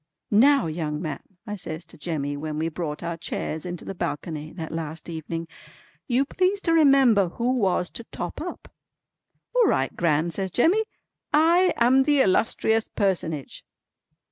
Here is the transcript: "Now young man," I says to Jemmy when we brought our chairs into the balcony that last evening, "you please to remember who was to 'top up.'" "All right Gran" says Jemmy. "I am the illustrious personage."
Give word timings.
"Now 0.31 0.65
young 0.65 0.99
man," 0.99 1.21
I 1.45 1.55
says 1.55 1.85
to 1.85 1.95
Jemmy 1.95 2.35
when 2.35 2.57
we 2.57 2.69
brought 2.69 3.03
our 3.03 3.17
chairs 3.17 3.67
into 3.67 3.85
the 3.85 3.93
balcony 3.93 4.51
that 4.53 4.71
last 4.71 5.09
evening, 5.09 5.47
"you 6.07 6.25
please 6.25 6.59
to 6.61 6.73
remember 6.73 7.29
who 7.29 7.51
was 7.53 7.91
to 7.91 8.03
'top 8.05 8.41
up.'" 8.41 8.73
"All 9.53 9.67
right 9.67 9.95
Gran" 9.95 10.31
says 10.31 10.49
Jemmy. 10.49 10.85
"I 11.31 11.75
am 11.77 12.01
the 12.01 12.19
illustrious 12.21 12.87
personage." 12.87 13.63